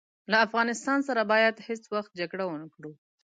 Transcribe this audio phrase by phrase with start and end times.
[0.31, 2.91] له افغانستان سره باید هیڅ وخت جګړه ونه کړو.